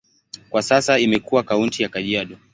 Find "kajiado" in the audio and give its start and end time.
1.89-2.37